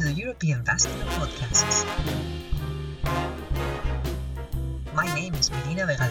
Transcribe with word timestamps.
to 0.00 0.06
the 0.06 0.12
European 0.14 0.64
Vascular 0.64 1.04
Podcasts. 1.20 1.84
My 4.94 5.14
name 5.14 5.34
is 5.34 5.50
Melina 5.50 5.84
Vega 5.84 6.10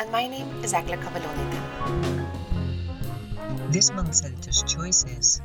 And 0.00 0.10
my 0.10 0.26
name 0.26 0.48
is 0.64 0.72
Agla 0.72 0.96
Kavalonita. 0.96 1.60
This 3.70 3.90
month's 3.92 4.24
editor's 4.24 4.62
choice 4.62 5.04
is 5.04 5.42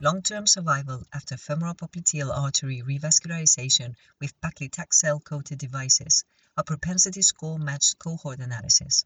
Long-term 0.00 0.48
survival 0.48 1.04
after 1.14 1.36
femoropopliteal 1.36 2.36
artery 2.36 2.82
revascularization 2.84 3.94
with 4.20 4.40
paclitaxel-coated 4.40 5.58
devices, 5.58 6.24
a 6.56 6.64
propensity 6.64 7.22
score 7.22 7.56
matched 7.56 8.00
cohort 8.00 8.40
analysis 8.40 9.04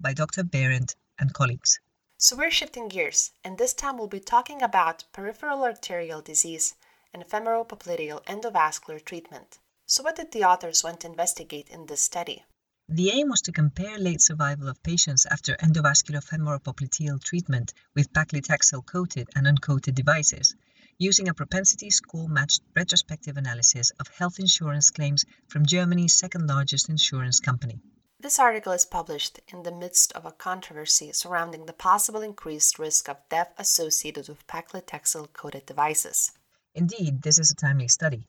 by 0.00 0.14
Dr. 0.14 0.44
Behrendt 0.44 0.94
and 1.18 1.34
colleagues. 1.34 1.78
So 2.16 2.36
we're 2.36 2.50
shifting 2.50 2.88
gears, 2.88 3.32
and 3.44 3.58
this 3.58 3.74
time 3.74 3.98
we'll 3.98 4.06
be 4.06 4.18
talking 4.20 4.62
about 4.62 5.04
peripheral 5.12 5.62
arterial 5.62 6.22
disease 6.22 6.74
and 7.12 7.24
femoropopliteal 7.28 8.24
endovascular 8.24 9.04
treatment. 9.04 9.58
So 9.86 10.02
what 10.02 10.16
did 10.16 10.32
the 10.32 10.44
authors 10.44 10.84
want 10.84 11.00
to 11.00 11.08
investigate 11.08 11.68
in 11.68 11.86
this 11.86 12.00
study? 12.00 12.44
The 12.88 13.10
aim 13.10 13.28
was 13.28 13.40
to 13.42 13.52
compare 13.52 13.98
late 13.98 14.20
survival 14.20 14.68
of 14.68 14.82
patients 14.82 15.24
after 15.26 15.54
endovascular 15.56 16.24
femoropopliteal 16.24 17.22
treatment 17.22 17.72
with 17.94 18.12
paclitaxel 18.12 18.84
coated 18.84 19.28
and 19.36 19.46
uncoated 19.46 19.94
devices, 19.94 20.56
using 20.98 21.28
a 21.28 21.34
propensity 21.34 21.90
score 21.90 22.28
matched 22.28 22.62
retrospective 22.74 23.36
analysis 23.36 23.90
of 24.00 24.08
health 24.08 24.38
insurance 24.40 24.90
claims 24.90 25.24
from 25.48 25.66
Germany's 25.66 26.18
second 26.18 26.46
largest 26.46 26.88
insurance 26.88 27.38
company. 27.38 27.80
This 28.18 28.38
article 28.38 28.72
is 28.72 28.84
published 28.84 29.40
in 29.48 29.62
the 29.62 29.72
midst 29.72 30.12
of 30.12 30.26
a 30.26 30.32
controversy 30.32 31.12
surrounding 31.12 31.66
the 31.66 31.72
possible 31.72 32.22
increased 32.22 32.78
risk 32.78 33.08
of 33.08 33.28
death 33.28 33.52
associated 33.56 34.28
with 34.28 34.46
paclitaxel 34.46 35.32
coated 35.32 35.64
devices. 35.64 36.32
Indeed, 36.80 37.20
this 37.20 37.38
is 37.38 37.50
a 37.50 37.54
timely 37.54 37.88
study. 37.88 38.26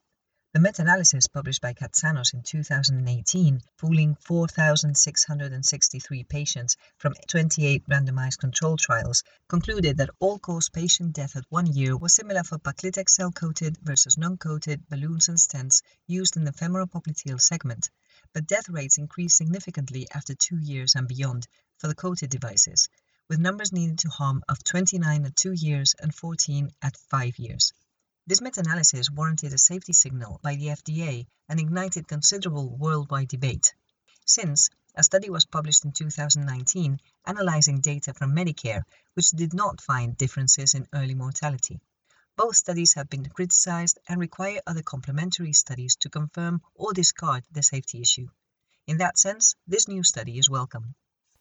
The 0.52 0.60
meta 0.60 0.82
analysis 0.82 1.28
published 1.28 1.62
by 1.62 1.74
Katsanos 1.74 2.34
in 2.34 2.44
2018, 2.44 3.62
pooling 3.78 4.16
4,663 4.16 6.24
patients 6.26 6.76
from 6.98 7.14
28 7.30 7.88
randomized 7.88 8.40
control 8.40 8.76
trials, 8.76 9.24
concluded 9.48 9.96
that 9.96 10.10
all 10.20 10.38
cause 10.38 10.68
patient 10.68 11.14
death 11.14 11.38
at 11.38 11.46
one 11.48 11.66
year 11.66 11.96
was 11.96 12.14
similar 12.14 12.44
for 12.44 12.60
paclitaxel 12.60 13.34
coated 13.34 13.78
versus 13.78 14.18
non 14.18 14.38
coated 14.38 14.86
balloons 14.90 15.30
and 15.30 15.38
stents 15.38 15.82
used 16.06 16.36
in 16.36 16.44
the 16.44 16.52
femoropopliteal 16.52 17.40
segment 17.40 17.90
but 18.34 18.48
death 18.48 18.68
rates 18.68 18.98
increased 18.98 19.38
significantly 19.38 20.10
after 20.14 20.36
two 20.36 20.58
years 20.58 20.96
and 20.96 21.08
beyond 21.08 21.48
for 21.78 21.88
the 21.88 21.96
coated 21.96 22.30
devices, 22.30 22.90
with 23.30 23.40
numbers 23.40 23.72
needed 23.72 24.00
to 24.00 24.10
harm 24.10 24.44
of 24.50 24.62
29 24.62 25.24
at 25.24 25.38
two 25.38 25.54
years 25.54 25.96
and 26.00 26.14
14 26.14 26.70
at 26.82 26.98
five 26.98 27.40
years. 27.40 27.72
This 28.28 28.40
meta-analysis 28.40 29.10
warranted 29.10 29.52
a 29.52 29.58
safety 29.58 29.94
signal 29.94 30.40
by 30.44 30.56
the 30.56 30.68
FDA 30.68 31.26
and 31.50 31.60
ignited 31.60 32.08
considerable 32.08 32.70
worldwide 32.78 33.30
debate. 33.30 33.74
Since, 34.28 34.70
a 34.96 35.04
study 35.04 35.32
was 35.32 35.46
published 35.46 35.86
in 35.86 35.92
2019 35.92 37.00
analyzing 37.26 37.82
data 37.82 38.14
from 38.14 38.36
Medicare, 38.36 38.84
which 39.16 39.32
did 39.32 39.56
not 39.56 39.82
find 39.82 40.16
differences 40.16 40.76
in 40.76 40.88
early 40.94 41.16
mortality. 41.16 41.82
Both 42.38 42.58
studies 42.58 42.94
have 42.94 43.10
been 43.10 43.26
criticized 43.26 43.98
and 44.08 44.20
require 44.20 44.62
other 44.68 44.84
complementary 44.84 45.54
studies 45.54 45.96
to 45.98 46.10
confirm 46.10 46.62
or 46.76 46.94
discard 46.94 47.44
the 47.52 47.64
safety 47.64 48.02
issue. 48.02 48.30
In 48.86 48.98
that 48.98 49.18
sense, 49.18 49.56
this 49.66 49.88
new 49.88 50.04
study 50.04 50.38
is 50.38 50.50
welcome. 50.50 50.94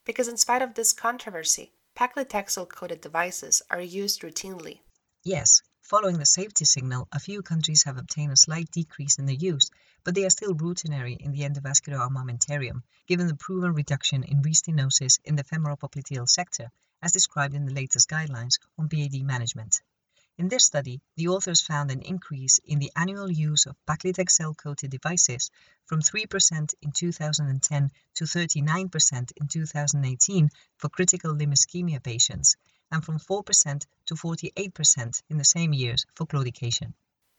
Because 0.06 0.28
in 0.28 0.38
spite 0.38 0.62
of 0.62 0.74
this 0.74 0.94
controversy, 0.94 1.74
paclitaxel 1.94 2.68
coated 2.70 3.02
devices 3.02 3.60
are 3.70 3.82
used 3.82 4.22
routinely. 4.22 4.80
Yes, 5.22 5.60
following 5.90 6.18
the 6.18 6.24
safety 6.24 6.64
signal, 6.64 7.08
a 7.10 7.18
few 7.18 7.42
countries 7.42 7.82
have 7.82 7.98
obtained 7.98 8.30
a 8.30 8.36
slight 8.36 8.70
decrease 8.70 9.18
in 9.18 9.26
their 9.26 9.34
use, 9.34 9.72
but 10.04 10.14
they 10.14 10.24
are 10.24 10.30
still 10.30 10.54
routinary 10.54 11.16
in 11.16 11.32
the 11.32 11.40
endovascular 11.40 11.98
armamentarium, 11.98 12.84
given 13.08 13.26
the 13.26 13.34
proven 13.34 13.74
reduction 13.74 14.22
in 14.22 14.40
restenosis 14.40 15.18
in 15.24 15.34
the 15.34 15.42
femoropopliteal 15.42 16.28
sector, 16.28 16.70
as 17.02 17.10
described 17.10 17.54
in 17.54 17.64
the 17.64 17.74
latest 17.74 18.08
guidelines 18.08 18.60
on 18.78 18.88
PAD 18.88 19.20
management. 19.24 19.80
In 20.40 20.48
this 20.48 20.64
study, 20.64 21.02
the 21.16 21.28
authors 21.28 21.60
found 21.60 21.90
an 21.90 22.00
increase 22.00 22.60
in 22.64 22.78
the 22.78 22.90
annual 22.96 23.30
use 23.30 23.66
of 23.66 23.76
paclitaxel-coated 23.86 24.90
devices 24.90 25.50
from 25.84 26.00
3% 26.00 26.74
in 26.80 26.92
2010 26.92 27.90
to 28.14 28.24
39% 28.24 29.32
in 29.36 29.48
2018 29.48 30.48
for 30.78 30.88
critical 30.88 31.34
limb 31.34 31.50
ischemia 31.50 32.02
patients, 32.02 32.56
and 32.90 33.04
from 33.04 33.18
4% 33.18 33.84
to 34.06 34.14
48% 34.14 35.22
in 35.28 35.36
the 35.36 35.44
same 35.44 35.74
years 35.74 36.06
for 36.14 36.24
claudication. 36.24 36.94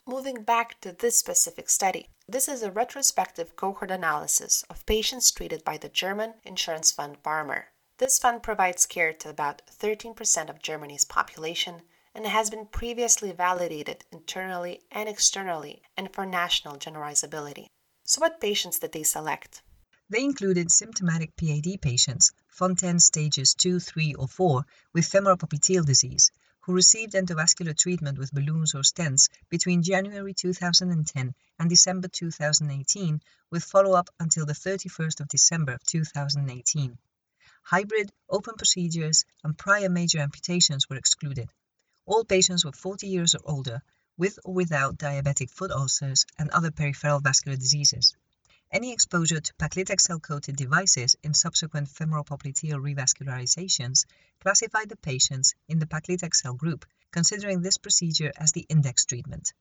Moving 0.06 0.44
back 0.44 0.80
to 0.82 0.92
this 0.92 1.18
specific 1.18 1.72
study, 1.72 2.12
this 2.28 2.48
is 2.48 2.62
a 2.62 2.70
retrospective 2.70 3.56
cohort 3.56 3.90
analysis 3.90 4.64
of 4.70 4.86
patients 4.86 5.32
treated 5.32 5.64
by 5.64 5.80
the 5.80 5.90
German 5.90 6.36
insurance 6.44 6.92
fund 6.92 7.24
Barmer. 7.24 7.64
This 7.98 8.20
fund 8.20 8.44
provides 8.44 8.86
care 8.86 9.12
to 9.12 9.30
about 9.32 9.64
13% 9.72 10.52
of 10.52 10.62
Germany's 10.62 11.06
population 11.06 11.82
and 12.14 12.28
has 12.28 12.50
been 12.50 12.66
previously 12.66 13.32
validated 13.32 14.04
internally 14.12 14.82
and 14.92 15.08
externally 15.08 15.82
and 15.96 16.14
for 16.14 16.26
national 16.26 16.78
generalizability. 16.78 17.68
So, 18.04 18.22
what 18.22 18.42
patients 18.42 18.80
did 18.80 18.92
they 18.92 19.04
select? 19.04 19.62
They 20.10 20.24
included 20.24 20.72
symptomatic 20.72 21.38
PAD 21.38 21.82
patients, 21.82 22.34
Fontaine 22.50 23.00
stages 23.00 23.54
2, 23.54 23.80
3, 23.80 24.16
or 24.16 24.28
4, 24.28 24.66
with 24.92 25.10
femoropopliteal 25.10 25.86
disease, 25.86 26.32
who 26.60 26.74
received 26.74 27.14
endovascular 27.14 27.78
treatment 27.78 28.18
with 28.18 28.34
balloons 28.34 28.76
or 28.76 28.82
stents 28.82 29.30
between 29.50 29.82
January 29.82 30.34
2010 30.34 31.34
and 31.60 31.70
December 31.70 32.10
2018, 32.10 33.22
with 33.50 33.64
follow 33.64 33.94
up 33.94 34.10
until 34.20 34.46
the 34.46 34.54
31st 34.54 35.22
of 35.22 35.30
December 35.30 35.78
2018. 35.88 36.98
Hybrid, 37.64 38.12
open 38.30 38.56
procedures, 38.56 39.24
and 39.44 39.58
prior 39.58 39.88
major 39.88 40.20
amputations 40.20 40.90
were 40.90 40.98
excluded. 40.98 41.50
All 42.06 42.26
patients 42.26 42.66
were 42.66 42.72
40 42.72 43.08
years 43.08 43.36
or 43.36 43.42
older, 43.46 43.82
with 44.18 44.40
or 44.44 44.54
without 44.54 44.98
diabetic 44.98 45.50
foot 45.52 45.72
ulcers 45.72 46.26
and 46.38 46.50
other 46.50 46.72
peripheral 46.72 47.20
vascular 47.20 47.58
diseases. 47.58 48.16
Any 48.72 48.94
exposure 48.94 49.40
to 49.40 49.54
paclitaxel-coated 49.56 50.56
devices 50.56 51.16
in 51.24 51.34
subsequent 51.34 51.90
femoropopliteal 51.90 52.80
revascularizations 52.80 54.06
classified 54.40 54.90
the 54.90 54.96
patients 54.96 55.54
in 55.68 55.80
the 55.80 55.86
paclitaxel 55.86 56.58
group, 56.58 56.86
considering 57.12 57.62
this 57.62 57.78
procedure 57.78 58.32
as 58.38 58.52
the 58.54 58.66
index 58.70 59.06
treatment. 59.06 59.54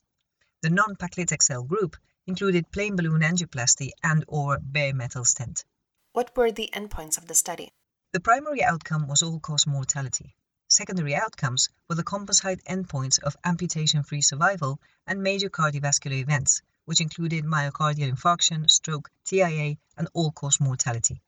The 0.62 0.70
non-paclitaxel 0.70 1.66
group 1.66 1.96
included 2.26 2.70
plain 2.70 2.96
balloon 2.96 3.22
angioplasty 3.22 3.90
and 4.02 4.24
or 4.28 4.58
bare 4.60 4.94
metal 4.94 5.24
stent. 5.24 5.64
What 6.12 6.36
were 6.36 6.52
the 6.52 6.70
endpoints 6.72 7.18
of 7.18 7.26
the 7.26 7.34
study? 7.34 7.72
The 8.12 8.20
primary 8.20 8.62
outcome 8.62 9.08
was 9.08 9.22
all-cause 9.22 9.66
mortality. 9.66 10.36
Secondary 10.80 11.14
outcomes 11.14 11.68
were 11.88 11.94
the 11.94 12.02
composite 12.02 12.64
endpoints 12.64 13.18
of 13.18 13.36
amputation-free 13.44 14.22
survival 14.22 14.80
and 15.06 15.22
major 15.22 15.50
cardiovascular 15.50 16.18
events, 16.22 16.62
which 16.86 17.02
included 17.02 17.44
myocardial 17.44 18.10
infarction, 18.10 18.66
stroke, 18.70 19.10
TIA, 19.26 19.76
and 19.98 20.08
all-cause 20.14 20.58
mortality. 20.58 21.20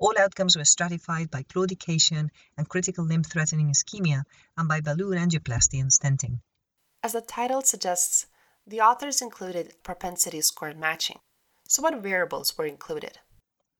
All 0.00 0.14
outcomes 0.18 0.56
were 0.56 0.64
stratified 0.64 1.30
by 1.30 1.44
claudication 1.44 2.30
and 2.56 2.68
critical 2.68 3.04
limb-threatening 3.04 3.70
ischemia 3.70 4.24
and 4.56 4.68
by 4.68 4.80
balloon 4.80 5.16
angioplasty 5.16 5.80
and 5.80 5.92
stenting. 5.92 6.40
As 7.00 7.12
the 7.12 7.20
title 7.20 7.62
suggests, 7.62 8.26
the 8.66 8.80
authors 8.80 9.22
included 9.22 9.76
propensity 9.84 10.40
score 10.40 10.74
matching. 10.74 11.20
So 11.68 11.82
what 11.82 12.02
variables 12.02 12.58
were 12.58 12.66
included? 12.66 13.20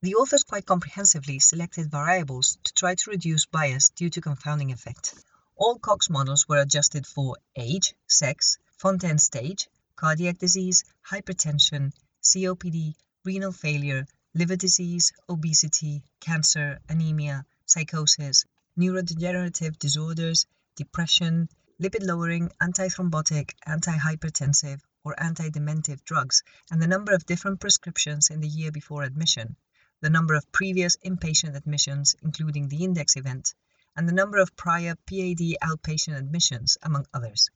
The 0.00 0.14
authors 0.14 0.44
quite 0.44 0.64
comprehensively 0.64 1.40
selected 1.40 1.90
variables 1.90 2.56
to 2.62 2.72
try 2.72 2.94
to 2.94 3.10
reduce 3.10 3.46
bias 3.46 3.88
due 3.88 4.08
to 4.10 4.20
confounding 4.20 4.70
effect. 4.70 5.12
All 5.56 5.76
Cox 5.80 6.08
models 6.08 6.48
were 6.48 6.58
adjusted 6.58 7.04
for 7.04 7.36
age, 7.56 7.96
sex, 8.06 8.58
Fontaine 8.76 9.18
stage, 9.18 9.68
cardiac 9.96 10.38
disease, 10.38 10.84
hypertension, 11.10 11.92
COPD, 12.22 12.94
renal 13.24 13.50
failure, 13.50 14.06
liver 14.34 14.54
disease, 14.54 15.12
obesity, 15.28 16.04
cancer, 16.20 16.78
anemia, 16.88 17.44
psychosis, 17.66 18.44
neurodegenerative 18.78 19.80
disorders, 19.80 20.46
depression, 20.76 21.48
lipid 21.82 22.06
lowering, 22.06 22.52
antithrombotic, 22.62 23.50
antihypertensive, 23.66 24.80
or 25.02 25.16
antidementive 25.16 26.04
drugs, 26.04 26.44
and 26.70 26.80
the 26.80 26.86
number 26.86 27.12
of 27.14 27.26
different 27.26 27.58
prescriptions 27.58 28.30
in 28.30 28.40
the 28.40 28.46
year 28.46 28.70
before 28.70 29.02
admission 29.02 29.56
the 30.00 30.10
number 30.10 30.34
of 30.34 30.50
previous 30.52 30.96
inpatient 30.98 31.56
admissions, 31.56 32.14
including 32.22 32.68
the 32.68 32.84
index 32.84 33.16
event, 33.16 33.54
and 33.96 34.08
the 34.08 34.12
number 34.12 34.38
of 34.38 34.56
prior 34.56 34.94
PAD 35.06 35.56
outpatient 35.62 36.16
admissions, 36.16 36.78
among 36.82 37.06
others. 37.12 37.50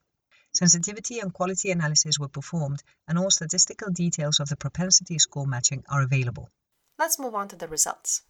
Sensitivity 0.54 1.20
and 1.20 1.32
quality 1.32 1.70
analysis 1.70 2.18
were 2.18 2.28
performed, 2.28 2.82
and 3.08 3.18
all 3.18 3.30
statistical 3.30 3.90
details 3.90 4.40
of 4.40 4.48
the 4.48 4.56
propensity 4.56 5.18
score 5.18 5.46
matching 5.46 5.84
are 5.88 6.02
available. 6.02 6.50
Let's 6.98 7.18
move 7.18 7.34
on 7.34 7.48
to 7.48 7.56
the 7.56 7.68
results. 7.68 8.22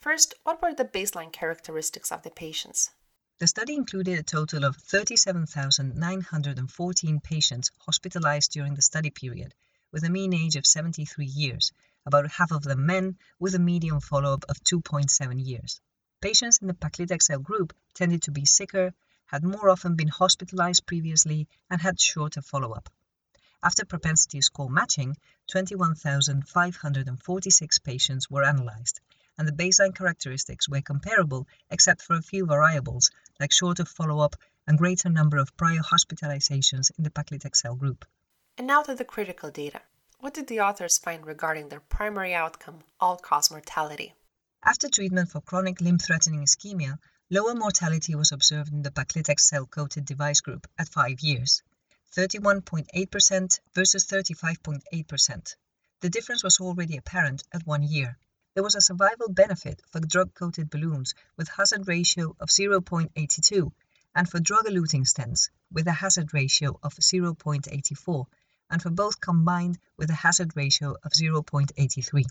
First, 0.00 0.34
what 0.44 0.62
were 0.62 0.74
the 0.74 0.84
baseline 0.84 1.32
characteristics 1.32 2.10
of 2.10 2.22
the 2.22 2.30
patients? 2.30 2.90
The 3.38 3.46
study 3.46 3.74
included 3.74 4.18
a 4.18 4.24
total 4.24 4.64
of 4.64 4.76
37,914 4.76 7.20
patients 7.20 7.70
hospitalized 7.78 8.50
during 8.50 8.74
the 8.74 8.82
study 8.82 9.10
period, 9.10 9.54
with 9.92 10.02
a 10.04 10.10
mean 10.10 10.34
age 10.34 10.56
of 10.56 10.66
73 10.66 11.24
years, 11.24 11.72
about 12.08 12.32
half 12.32 12.50
of 12.50 12.64
them 12.64 12.86
men, 12.86 13.18
with 13.38 13.54
a 13.54 13.58
median 13.58 14.00
follow 14.00 14.32
up 14.32 14.46
of 14.48 14.64
2.7 14.64 15.46
years. 15.46 15.82
Patients 16.20 16.58
in 16.58 16.66
the 16.66 16.74
paclitaxel 16.74 17.42
group 17.42 17.72
tended 17.94 18.22
to 18.22 18.32
be 18.32 18.44
sicker, 18.44 18.92
had 19.26 19.44
more 19.44 19.70
often 19.70 19.94
been 19.94 20.08
hospitalized 20.08 20.86
previously, 20.86 21.46
and 21.70 21.80
had 21.80 22.00
shorter 22.00 22.42
follow 22.42 22.72
up. 22.72 22.90
After 23.62 23.84
propensity 23.84 24.40
score 24.40 24.70
matching, 24.70 25.16
21,546 25.48 27.78
patients 27.80 28.30
were 28.30 28.42
analyzed, 28.42 29.00
and 29.36 29.46
the 29.46 29.52
baseline 29.52 29.94
characteristics 29.94 30.68
were 30.68 30.80
comparable 30.80 31.46
except 31.70 32.02
for 32.02 32.16
a 32.16 32.22
few 32.22 32.46
variables 32.46 33.10
like 33.38 33.52
shorter 33.52 33.84
follow 33.84 34.20
up 34.20 34.34
and 34.66 34.78
greater 34.78 35.08
number 35.08 35.36
of 35.36 35.56
prior 35.56 35.80
hospitalizations 35.80 36.90
in 36.96 37.04
the 37.04 37.10
paclitaxel 37.10 37.78
group. 37.78 38.04
And 38.56 38.66
now 38.66 38.82
to 38.82 38.94
the 38.94 39.04
critical 39.04 39.50
data. 39.50 39.82
What 40.20 40.34
did 40.34 40.48
the 40.48 40.62
authors 40.62 40.98
find 40.98 41.24
regarding 41.24 41.68
their 41.68 41.78
primary 41.78 42.34
outcome, 42.34 42.80
all 42.98 43.18
cause 43.18 43.52
mortality? 43.52 44.14
After 44.64 44.88
treatment 44.88 45.30
for 45.30 45.40
chronic 45.40 45.80
limb 45.80 45.98
threatening 45.98 46.42
ischemia, 46.42 46.98
lower 47.30 47.54
mortality 47.54 48.16
was 48.16 48.32
observed 48.32 48.72
in 48.72 48.82
the 48.82 48.90
paclitaxel 48.90 49.70
coated 49.70 50.04
device 50.04 50.40
group 50.40 50.66
at 50.76 50.88
5 50.88 51.20
years 51.20 51.62
31.8% 52.16 53.60
versus 53.72 54.06
35.8%. 54.06 55.54
The 56.00 56.10
difference 56.10 56.42
was 56.42 56.58
already 56.58 56.96
apparent 56.96 57.44
at 57.52 57.64
one 57.64 57.84
year. 57.84 58.18
There 58.54 58.64
was 58.64 58.74
a 58.74 58.80
survival 58.80 59.28
benefit 59.28 59.80
for 59.88 60.00
drug 60.00 60.34
coated 60.34 60.68
balloons 60.68 61.14
with 61.36 61.48
hazard 61.48 61.86
ratio 61.86 62.34
of 62.40 62.48
0.82 62.48 63.72
and 64.16 64.28
for 64.28 64.40
drug 64.40 64.66
eluting 64.66 65.06
stents 65.06 65.48
with 65.70 65.86
a 65.86 65.92
hazard 65.92 66.34
ratio 66.34 66.76
of 66.82 66.94
0.84 66.96 68.26
and 68.70 68.82
for 68.82 68.90
both 68.90 69.20
combined 69.20 69.78
with 69.96 70.10
a 70.10 70.14
hazard 70.14 70.56
ratio 70.56 70.96
of 71.04 71.12
0.83. 71.12 72.24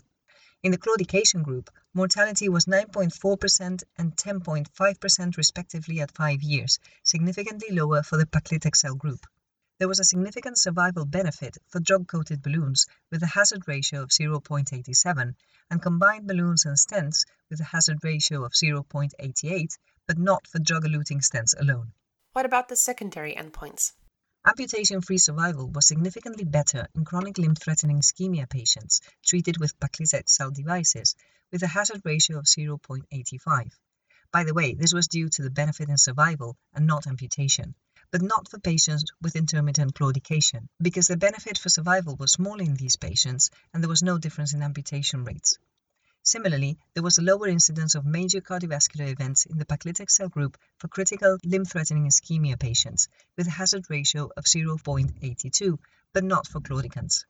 In 0.62 0.72
the 0.72 0.78
claudication 0.78 1.42
group, 1.42 1.70
mortality 1.94 2.48
was 2.48 2.66
9.4% 2.66 3.82
and 3.96 4.16
10.5% 4.16 5.36
respectively 5.36 6.00
at 6.00 6.16
5 6.16 6.42
years, 6.42 6.80
significantly 7.04 7.68
lower 7.70 8.02
for 8.02 8.16
the 8.16 8.26
paclitaxel 8.26 8.98
group. 8.98 9.24
There 9.78 9.86
was 9.86 10.00
a 10.00 10.04
significant 10.04 10.58
survival 10.58 11.04
benefit 11.04 11.56
for 11.68 11.78
drug-coated 11.78 12.42
balloons 12.42 12.86
with 13.12 13.22
a 13.22 13.26
hazard 13.26 13.68
ratio 13.68 14.02
of 14.02 14.08
0.87 14.08 15.34
and 15.70 15.82
combined 15.82 16.26
balloons 16.26 16.64
and 16.64 16.76
stents 16.76 17.24
with 17.48 17.60
a 17.60 17.64
hazard 17.64 17.98
ratio 18.02 18.44
of 18.44 18.52
0.88, 18.52 19.78
but 20.08 20.18
not 20.18 20.48
for 20.48 20.58
drug-eluting 20.58 21.20
stents 21.20 21.54
alone. 21.56 21.92
What 22.32 22.46
about 22.46 22.68
the 22.68 22.74
secondary 22.74 23.36
endpoints? 23.36 23.92
Amputation-free 24.48 25.18
survival 25.18 25.68
was 25.68 25.86
significantly 25.86 26.44
better 26.46 26.88
in 26.94 27.04
chronic 27.04 27.36
limb-threatening 27.36 27.98
ischemia 27.98 28.48
patients 28.48 29.02
treated 29.22 29.58
with 29.60 29.78
paclitaxel 29.78 30.54
devices 30.54 31.14
with 31.52 31.62
a 31.62 31.66
hazard 31.66 32.00
ratio 32.02 32.38
of 32.38 32.46
0.85. 32.46 33.70
By 34.32 34.44
the 34.44 34.54
way, 34.54 34.72
this 34.72 34.94
was 34.94 35.06
due 35.06 35.28
to 35.28 35.42
the 35.42 35.50
benefit 35.50 35.90
in 35.90 35.98
survival 35.98 36.56
and 36.72 36.86
not 36.86 37.06
amputation, 37.06 37.74
but 38.10 38.22
not 38.22 38.48
for 38.48 38.58
patients 38.58 39.04
with 39.20 39.36
intermittent 39.36 39.92
claudication, 39.92 40.70
because 40.80 41.08
the 41.08 41.18
benefit 41.18 41.58
for 41.58 41.68
survival 41.68 42.16
was 42.16 42.32
small 42.32 42.58
in 42.58 42.72
these 42.74 42.96
patients 42.96 43.50
and 43.74 43.82
there 43.82 43.90
was 43.90 44.02
no 44.02 44.16
difference 44.16 44.54
in 44.54 44.62
amputation 44.62 45.24
rates. 45.24 45.58
Similarly, 46.28 46.76
there 46.92 47.02
was 47.02 47.16
a 47.16 47.22
lower 47.22 47.48
incidence 47.48 47.94
of 47.94 48.04
major 48.04 48.42
cardiovascular 48.42 49.10
events 49.10 49.46
in 49.46 49.56
the 49.56 49.64
paclitaxel 49.64 50.30
group 50.30 50.58
for 50.76 50.86
critical 50.86 51.38
limb-threatening 51.42 52.06
ischemia 52.06 52.60
patients 52.60 53.08
with 53.38 53.46
a 53.46 53.52
hazard 53.52 53.86
ratio 53.88 54.28
of 54.36 54.44
0.82, 54.44 55.78
but 56.12 56.24
not 56.24 56.46
for 56.46 56.60
claudicants. 56.60 57.24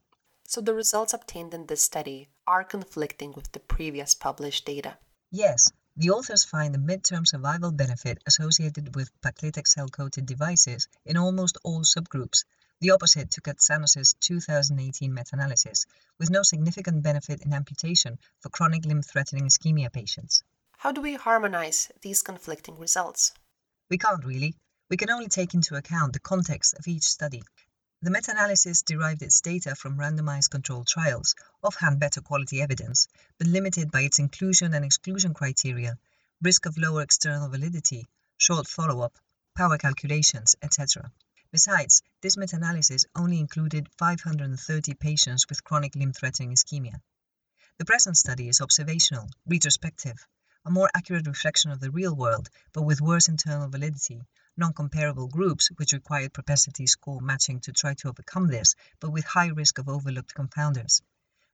So 0.49 0.61
the 0.61 0.75
results 0.75 1.15
obtained 1.15 1.55
in 1.55 1.67
this 1.67 1.81
study 1.81 2.29
are 2.45 2.65
conflicting 2.65 3.33
with 3.35 3.53
the 3.53 3.61
previous 3.61 4.17
published 4.17 4.65
data. 4.65 4.99
Yes, 5.31 5.71
the 5.97 6.11
authors 6.11 6.43
find 6.43 6.75
a 6.75 6.79
midterm 6.79 7.25
survival 7.25 7.71
benefit 7.71 8.21
associated 8.27 8.97
with 8.97 9.13
paclitaxel-coated 9.21 10.27
devices 10.27 10.89
in 11.07 11.17
almost 11.17 11.57
all 11.63 11.83
subgroups, 11.83 12.43
the 12.81 12.91
opposite 12.91 13.31
to 13.33 13.41
Katsanos' 13.41 14.15
2018 14.21 15.13
meta-analysis, 15.13 15.85
with 16.19 16.31
no 16.31 16.43
significant 16.43 17.03
benefit 17.03 17.43
in 17.43 17.53
amputation 17.53 18.19
for 18.41 18.51
chronic 18.51 18.85
limb-threatening 18.85 19.47
ischemia 19.47 19.93
patients. 19.93 20.45
How 20.77 20.93
do 20.93 21.01
we 21.01 21.15
harmonize 21.15 21.91
these 22.03 22.23
conflicting 22.23 22.79
results? 22.79 23.33
We 23.91 23.99
can't 23.99 24.25
really. 24.25 24.55
We 24.89 24.97
can 24.97 25.11
only 25.11 25.29
take 25.29 25.55
into 25.55 25.75
account 25.75 26.13
the 26.13 26.21
context 26.21 26.75
of 26.79 26.87
each 26.87 27.03
study. 27.03 27.43
The 28.01 28.13
meta-analysis 28.13 28.83
derived 28.83 29.23
its 29.23 29.41
data 29.41 29.75
from 29.75 29.99
randomized 29.99 30.51
controlled 30.51 30.87
trials, 30.87 31.35
offhand 31.65 31.99
better 31.99 32.21
quality 32.21 32.63
evidence, 32.63 33.09
but 33.39 33.49
limited 33.49 33.91
by 33.91 34.03
its 34.03 34.21
inclusion 34.21 34.73
and 34.73 34.85
exclusion 34.85 35.35
criteria, 35.35 35.99
risk 36.41 36.65
of 36.67 36.79
lower 36.79 37.03
external 37.03 37.49
validity, 37.49 38.07
short 38.37 38.69
follow-up, 38.69 39.19
power 39.57 39.79
calculations, 39.79 40.55
etc. 40.63 41.11
Besides, 41.51 42.03
this 42.21 42.37
meta-analysis 42.37 43.07
only 43.17 43.41
included 43.41 43.89
530 43.97 44.93
patients 44.95 45.49
with 45.49 45.65
chronic 45.65 45.97
limb-threatening 45.97 46.53
ischemia. 46.53 47.01
The 47.79 47.87
present 47.87 48.19
study 48.19 48.51
is 48.51 48.61
observational, 48.61 49.31
retrospective, 49.47 50.27
a 50.67 50.71
more 50.71 50.91
accurate 50.95 51.27
reflection 51.27 51.71
of 51.71 51.81
the 51.81 51.91
real 51.91 52.15
world, 52.15 52.51
but 52.75 52.83
with 52.83 53.01
worse 53.01 53.29
internal 53.29 53.71
validity, 53.71 54.21
non-comparable 54.59 55.29
groups 55.29 55.69
which 55.77 55.95
required 55.95 56.35
propensity 56.35 56.87
score 56.87 57.23
matching 57.23 57.61
to 57.61 57.73
try 57.73 57.95
to 57.95 58.09
overcome 58.09 58.49
this, 58.49 58.75
but 59.01 59.09
with 59.09 59.25
high 59.25 59.47
risk 59.47 59.79
of 59.79 59.89
overlooked 59.89 60.35
confounders. 60.35 61.01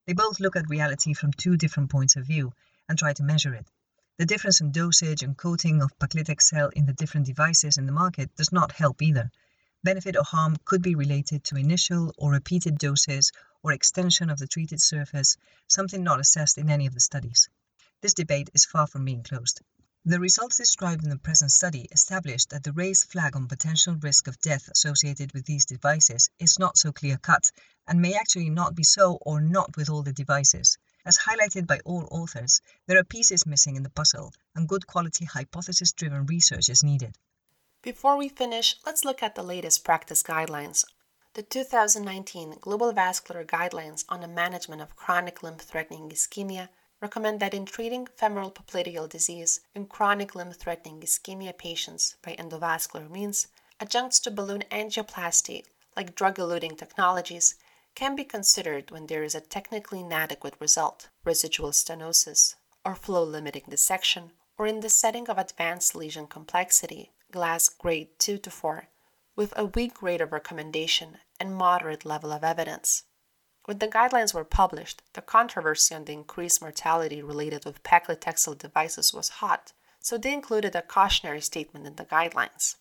They 0.06 0.12
both 0.14 0.40
look 0.40 0.56
at 0.56 0.68
reality 0.68 1.14
from 1.14 1.32
two 1.32 1.56
different 1.56 1.90
points 1.90 2.16
of 2.16 2.26
view 2.26 2.52
and 2.88 2.98
try 2.98 3.12
to 3.12 3.22
measure 3.22 3.54
it. 3.54 3.70
The 4.16 4.26
difference 4.26 4.60
in 4.60 4.72
dosage 4.72 5.22
and 5.22 5.36
coating 5.36 5.82
of 5.82 5.96
paclitaxel 6.00 6.72
in 6.72 6.86
the 6.86 6.94
different 6.94 7.26
devices 7.26 7.78
in 7.78 7.86
the 7.86 7.92
market 7.92 8.34
does 8.34 8.50
not 8.50 8.72
help 8.72 9.00
either, 9.00 9.30
Benefit 9.84 10.16
or 10.16 10.24
harm 10.24 10.56
could 10.64 10.80
be 10.80 10.94
related 10.94 11.44
to 11.44 11.56
initial 11.56 12.14
or 12.16 12.32
repeated 12.32 12.78
doses 12.78 13.32
or 13.62 13.72
extension 13.72 14.30
of 14.30 14.38
the 14.38 14.46
treated 14.46 14.80
surface, 14.80 15.36
something 15.66 16.02
not 16.02 16.20
assessed 16.20 16.56
in 16.56 16.70
any 16.70 16.86
of 16.86 16.94
the 16.94 17.00
studies. 17.00 17.50
This 18.00 18.14
debate 18.14 18.48
is 18.54 18.64
far 18.64 18.86
from 18.86 19.04
being 19.04 19.22
closed. 19.22 19.60
The 20.06 20.18
results 20.18 20.56
described 20.56 21.04
in 21.04 21.10
the 21.10 21.18
present 21.18 21.52
study 21.52 21.86
established 21.92 22.48
that 22.48 22.62
the 22.62 22.72
raised 22.72 23.12
flag 23.12 23.36
on 23.36 23.46
potential 23.46 23.94
risk 23.96 24.26
of 24.26 24.40
death 24.40 24.68
associated 24.68 25.34
with 25.34 25.44
these 25.44 25.66
devices 25.66 26.30
is 26.38 26.58
not 26.58 26.78
so 26.78 26.90
clear 26.90 27.18
cut 27.18 27.52
and 27.86 28.00
may 28.00 28.14
actually 28.14 28.48
not 28.48 28.74
be 28.74 28.84
so 28.84 29.18
or 29.20 29.42
not 29.42 29.76
with 29.76 29.90
all 29.90 30.02
the 30.02 30.14
devices. 30.14 30.78
As 31.04 31.18
highlighted 31.18 31.66
by 31.66 31.80
all 31.80 32.08
authors, 32.10 32.62
there 32.86 32.98
are 32.98 33.04
pieces 33.04 33.44
missing 33.44 33.76
in 33.76 33.82
the 33.82 33.90
puzzle 33.90 34.32
and 34.54 34.66
good 34.66 34.86
quality 34.86 35.26
hypothesis 35.26 35.92
driven 35.92 36.24
research 36.24 36.70
is 36.70 36.82
needed. 36.82 37.18
Before 37.84 38.16
we 38.16 38.30
finish, 38.30 38.76
let's 38.86 39.04
look 39.04 39.22
at 39.22 39.34
the 39.34 39.42
latest 39.42 39.84
practice 39.84 40.22
guidelines. 40.22 40.86
The 41.34 41.42
2019 41.42 42.56
Global 42.62 42.94
Vascular 42.94 43.44
Guidelines 43.44 44.06
on 44.08 44.22
the 44.22 44.26
Management 44.26 44.80
of 44.80 44.96
Chronic 44.96 45.42
Limb 45.42 45.58
Threatening 45.58 46.08
Ischemia 46.08 46.70
recommend 47.02 47.40
that 47.40 47.52
in 47.52 47.66
treating 47.66 48.06
femoropopliteal 48.06 49.06
disease 49.10 49.60
in 49.74 49.84
chronic 49.84 50.34
limb 50.34 50.52
threatening 50.52 51.02
ischemia 51.02 51.58
patients 51.58 52.16
by 52.22 52.34
endovascular 52.36 53.10
means, 53.10 53.48
adjuncts 53.78 54.18
to 54.20 54.30
balloon 54.30 54.64
angioplasty, 54.70 55.64
like 55.94 56.14
drug 56.14 56.36
eluting 56.36 56.78
technologies, 56.78 57.56
can 57.94 58.16
be 58.16 58.24
considered 58.24 58.90
when 58.90 59.08
there 59.08 59.22
is 59.22 59.34
a 59.34 59.42
technically 59.42 60.00
inadequate 60.00 60.54
result, 60.58 61.10
residual 61.22 61.72
stenosis, 61.72 62.54
or 62.82 62.94
flow 62.94 63.24
limiting 63.24 63.64
dissection, 63.68 64.32
or 64.56 64.66
in 64.66 64.80
the 64.80 64.88
setting 64.88 65.28
of 65.28 65.36
advanced 65.36 65.94
lesion 65.94 66.26
complexity, 66.26 67.10
glass 67.34 67.68
grade 67.68 68.16
2 68.20 68.38
to 68.38 68.48
4, 68.48 68.86
with 69.34 69.52
a 69.56 69.64
weak 69.64 69.94
grade 69.94 70.20
of 70.20 70.30
recommendation 70.30 71.18
and 71.40 71.56
moderate 71.56 72.04
level 72.04 72.30
of 72.30 72.44
evidence. 72.44 73.02
When 73.64 73.78
the 73.78 73.88
guidelines 73.88 74.32
were 74.32 74.44
published, 74.44 75.02
the 75.14 75.20
controversy 75.20 75.96
on 75.96 76.04
the 76.04 76.12
increased 76.12 76.60
mortality 76.60 77.22
related 77.22 77.64
with 77.64 77.82
paclitaxel 77.82 78.56
devices 78.56 79.12
was 79.12 79.40
hot, 79.40 79.72
so 79.98 80.16
they 80.16 80.32
included 80.32 80.76
a 80.76 80.82
cautionary 80.82 81.40
statement 81.40 81.88
in 81.88 81.96
the 81.96 82.04
guidelines. 82.04 82.76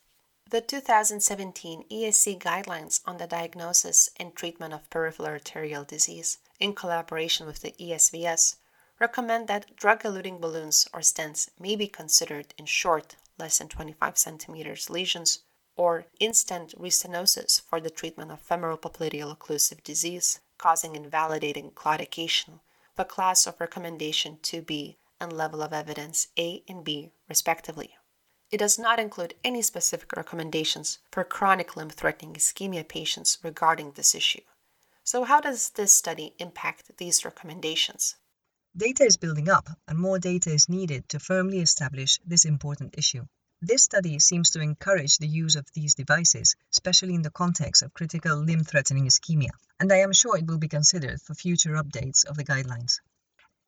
The 0.48 0.62
2017 0.62 1.86
ESC 1.90 2.38
guidelines 2.38 3.02
on 3.08 3.18
the 3.18 3.26
diagnosis 3.26 4.12
and 4.18 4.36
treatment 4.36 4.76
of 4.76 4.88
peripheral 4.92 5.30
arterial 5.30 5.84
disease, 5.84 6.38
in 6.60 6.76
collaboration 6.76 7.48
with 7.48 7.62
the 7.62 7.74
ESVS, 7.80 8.58
recommend 9.00 9.48
that 9.48 9.76
drug 9.76 10.04
eluting 10.04 10.40
balloons 10.40 10.88
or 10.94 11.00
stents 11.00 11.50
may 11.60 11.76
be 11.76 11.88
considered 11.88 12.54
in 12.56 12.68
short, 12.68 13.16
less 13.44 13.58
than 13.58 13.68
25 13.68 14.18
centimeters 14.18 14.90
lesions, 14.90 15.44
or 15.76 16.06
in-stent 16.18 16.74
restenosis 16.80 17.60
for 17.60 17.82
the 17.82 17.90
treatment 17.90 18.32
of 18.32 18.42
femoropopliteal 18.42 19.38
occlusive 19.38 19.84
disease 19.84 20.40
causing 20.58 20.96
invalidating 20.96 21.72
claudication, 21.72 22.62
the 22.96 23.04
class 23.04 23.46
of 23.46 23.60
recommendation 23.60 24.38
2B 24.42 24.96
and 25.20 25.34
level 25.34 25.62
of 25.62 25.74
evidence 25.74 26.30
A 26.40 26.64
and 26.70 26.86
B, 26.86 27.12
respectively. 27.28 27.98
It 28.50 28.60
does 28.60 28.80
not 28.80 28.98
include 28.98 29.34
any 29.44 29.62
specific 29.62 30.14
recommendations 30.14 31.00
for 31.12 31.26
chronic 31.26 31.76
limb 31.76 31.90
threatening 31.90 32.34
ischemia 32.36 32.88
patients 32.88 33.40
regarding 33.44 33.92
this 33.92 34.16
issue. 34.16 34.40
So, 35.04 35.26
how 35.26 35.42
does 35.42 35.72
this 35.72 35.94
study 35.94 36.34
impact 36.40 36.98
these 36.98 37.26
recommendations? 37.26 38.16
Data 38.76 39.04
is 39.04 39.18
building 39.18 39.50
up, 39.50 39.70
and 39.88 40.00
more 40.00 40.18
data 40.18 40.52
is 40.52 40.68
needed 40.68 41.08
to 41.10 41.20
firmly 41.20 41.60
establish 41.60 42.20
this 42.26 42.44
important 42.44 42.96
issue. 42.98 43.24
This 43.62 43.84
study 43.84 44.18
seems 44.18 44.50
to 44.50 44.62
encourage 44.62 45.20
the 45.20 45.28
use 45.28 45.56
of 45.56 45.72
these 45.76 45.94
devices, 45.94 46.56
especially 46.72 47.14
in 47.14 47.22
the 47.22 47.30
context 47.30 47.84
of 47.84 47.94
critical 47.94 48.36
limb 48.36 48.64
threatening 48.64 49.06
ischemia, 49.06 49.52
and 49.80 49.94
I 49.94 49.98
am 49.98 50.12
sure 50.12 50.36
it 50.36 50.48
will 50.48 50.58
be 50.58 50.70
considered 50.70 51.22
for 51.22 51.36
future 51.36 51.76
updates 51.76 52.26
of 52.26 52.36
the 52.36 52.44
guidelines. 52.44 53.00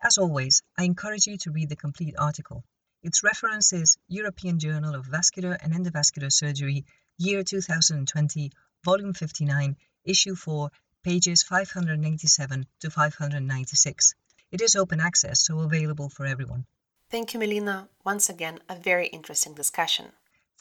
As 0.01 0.17
always, 0.17 0.63
I 0.75 0.85
encourage 0.85 1.27
you 1.27 1.37
to 1.37 1.51
read 1.51 1.69
the 1.69 1.75
complete 1.75 2.15
article. 2.17 2.63
Its 3.03 3.21
reference 3.23 3.73
is 3.73 3.97
European 4.07 4.57
Journal 4.57 4.95
of 4.95 5.05
Vascular 5.05 5.53
and 5.53 5.71
Endovascular 5.71 6.33
Surgery, 6.33 6.83
year 7.19 7.43
2020, 7.43 8.51
volume 8.83 9.13
59, 9.13 9.77
issue 10.03 10.33
4, 10.35 10.71
pages 11.03 11.43
587 11.43 12.65
to 12.79 12.89
596. 12.89 14.15
It 14.55 14.61
is 14.61 14.77
open 14.77 15.01
access, 15.01 15.43
so 15.45 15.59
available 15.59 16.07
for 16.07 16.25
everyone. 16.25 16.63
Thank 17.09 17.33
you, 17.33 17.41
Melina. 17.41 17.89
Once 18.05 18.29
again, 18.29 18.59
a 18.69 18.75
very 18.75 19.07
interesting 19.07 19.53
discussion. 19.53 20.05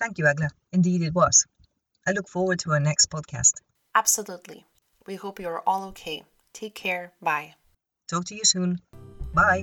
Thank 0.01 0.19
you, 0.19 0.27
Agla. 0.27 0.49
Indeed, 0.73 1.03
it 1.03 1.15
was. 1.15 1.47
I 2.05 2.11
look 2.11 2.29
forward 2.29 2.59
to 2.61 2.73
our 2.73 2.81
next 2.81 3.09
podcast. 3.09 3.53
Absolutely. 3.95 4.67
We 5.07 5.15
hope 5.15 5.39
you 5.39 5.47
are 5.47 5.63
all 5.65 5.85
okay. 5.91 6.25
Take 6.53 6.75
care. 6.75 7.13
Bye. 7.23 7.55
Talk 8.09 8.25
to 8.25 8.35
you 8.35 8.45
soon. 8.45 8.81
Bye. 9.33 9.63